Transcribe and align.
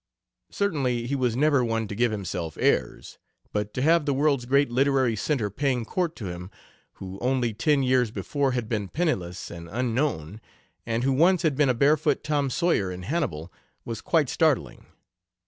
Certainly 0.49 1.05
he 1.05 1.15
was 1.15 1.35
never 1.35 1.63
one 1.63 1.87
to 1.87 1.93
give 1.93 2.11
himself 2.11 2.57
airs, 2.59 3.19
but 3.53 3.71
to 3.75 3.83
have 3.83 4.07
the 4.07 4.15
world's 4.15 4.45
great 4.47 4.71
literary 4.71 5.15
center 5.15 5.51
paying 5.51 5.85
court 5.85 6.15
to 6.15 6.25
him, 6.25 6.49
who 6.93 7.19
only 7.19 7.53
ten 7.53 7.83
years 7.83 8.09
before 8.09 8.53
had 8.53 8.67
been 8.67 8.87
penniless 8.87 9.51
and 9.51 9.69
unknown, 9.69 10.41
and 10.87 11.03
who 11.03 11.13
once 11.13 11.43
had 11.43 11.55
been 11.55 11.69
a 11.69 11.75
barefoot 11.75 12.23
Tom 12.23 12.49
Sawyer 12.49 12.91
in 12.91 13.03
Hannibal, 13.03 13.53
was 13.85 14.01
quite 14.01 14.27
startling. 14.27 14.87